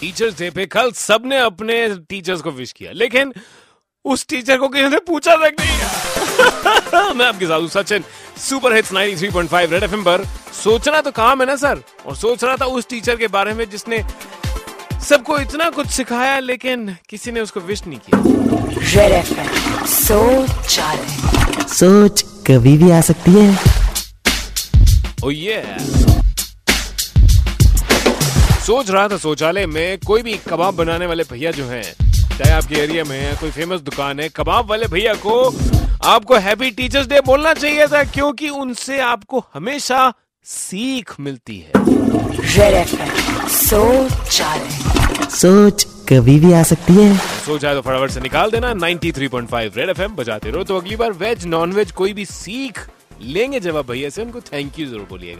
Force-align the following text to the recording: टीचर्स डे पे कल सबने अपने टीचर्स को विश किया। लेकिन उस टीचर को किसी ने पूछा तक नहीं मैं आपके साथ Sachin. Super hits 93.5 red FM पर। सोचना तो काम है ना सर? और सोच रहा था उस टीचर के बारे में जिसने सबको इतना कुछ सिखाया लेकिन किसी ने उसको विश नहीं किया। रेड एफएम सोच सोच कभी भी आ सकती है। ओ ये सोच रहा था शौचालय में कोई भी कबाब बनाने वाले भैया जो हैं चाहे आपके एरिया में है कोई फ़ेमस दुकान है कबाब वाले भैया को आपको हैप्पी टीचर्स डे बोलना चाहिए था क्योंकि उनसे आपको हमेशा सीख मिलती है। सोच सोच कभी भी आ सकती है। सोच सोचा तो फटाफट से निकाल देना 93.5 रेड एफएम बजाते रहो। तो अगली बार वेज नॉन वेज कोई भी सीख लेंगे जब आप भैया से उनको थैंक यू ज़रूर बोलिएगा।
टीचर्स 0.00 0.38
डे 0.38 0.50
पे 0.50 0.66
कल 0.66 0.90
सबने 0.92 1.38
अपने 1.38 1.88
टीचर्स 2.08 2.40
को 2.40 2.50
विश 2.50 2.72
किया। 2.72 2.92
लेकिन 2.92 3.32
उस 4.04 4.26
टीचर 4.26 4.58
को 4.58 4.68
किसी 4.68 4.88
ने 4.88 4.98
पूछा 5.06 5.36
तक 5.36 5.56
नहीं 5.60 7.14
मैं 7.14 7.26
आपके 7.26 7.46
साथ 7.46 7.68
Sachin. 7.68 8.04
Super 8.38 8.74
hits 8.74 8.92
93.5 8.92 9.70
red 9.72 9.82
FM 9.82 10.02
पर। 10.02 10.24
सोचना 10.62 11.00
तो 11.00 11.10
काम 11.10 11.40
है 11.40 11.46
ना 11.46 11.56
सर? 11.56 11.82
और 12.06 12.16
सोच 12.16 12.44
रहा 12.44 12.56
था 12.56 12.64
उस 12.64 12.88
टीचर 12.88 13.16
के 13.16 13.26
बारे 13.26 13.54
में 13.54 13.68
जिसने 13.70 14.04
सबको 15.08 15.38
इतना 15.38 15.70
कुछ 15.70 15.86
सिखाया 15.86 16.38
लेकिन 16.40 16.96
किसी 17.08 17.32
ने 17.32 17.40
उसको 17.40 17.60
विश 17.60 17.86
नहीं 17.86 17.98
किया। 17.98 18.22
रेड 18.92 19.12
एफएम 19.12 19.84
सोच 19.86 20.80
सोच 21.70 22.22
कभी 22.46 22.76
भी 22.78 22.90
आ 22.90 23.00
सकती 23.00 23.30
है। 23.34 23.58
ओ 25.24 25.30
ये 25.30 25.62
सोच 28.66 28.90
रहा 28.90 29.08
था 29.08 29.16
शौचालय 29.18 29.66
में 29.66 29.98
कोई 30.06 30.22
भी 30.22 30.32
कबाब 30.48 30.74
बनाने 30.74 31.06
वाले 31.06 31.24
भैया 31.30 31.50
जो 31.50 31.64
हैं 31.64 31.82
चाहे 32.38 32.50
आपके 32.52 32.74
एरिया 32.74 33.04
में 33.04 33.18
है 33.18 33.34
कोई 33.36 33.50
फ़ेमस 33.50 33.80
दुकान 33.80 34.20
है 34.20 34.28
कबाब 34.28 34.70
वाले 34.70 34.86
भैया 34.86 35.14
को 35.14 35.34
आपको 36.04 36.34
हैप्पी 36.36 36.70
टीचर्स 36.70 37.06
डे 37.06 37.20
बोलना 37.26 37.52
चाहिए 37.54 37.86
था 37.86 38.02
क्योंकि 38.04 38.48
उनसे 38.48 38.98
आपको 39.00 39.44
हमेशा 39.54 40.12
सीख 40.46 41.14
मिलती 41.20 41.58
है। 41.58 41.72
सोच 43.48 44.12
सोच 45.32 45.86
कभी 46.08 46.38
भी 46.40 46.52
आ 46.52 46.62
सकती 46.62 46.92
है। 46.92 47.16
सोच 47.16 47.46
सोचा 47.46 47.74
तो 47.74 47.80
फटाफट 47.80 48.10
से 48.10 48.20
निकाल 48.20 48.50
देना 48.50 48.72
93.5 48.74 49.76
रेड 49.76 49.88
एफएम 49.90 50.16
बजाते 50.16 50.50
रहो। 50.50 50.64
तो 50.64 50.76
अगली 50.76 50.96
बार 50.96 51.12
वेज 51.12 51.46
नॉन 51.46 51.72
वेज 51.72 51.92
कोई 51.92 52.12
भी 52.12 52.24
सीख 52.24 52.86
लेंगे 53.22 53.60
जब 53.60 53.76
आप 53.76 53.90
भैया 53.90 54.10
से 54.10 54.22
उनको 54.22 54.40
थैंक 54.40 54.78
यू 54.78 54.86
ज़रूर 54.86 55.06
बोलिएगा। 55.10 55.34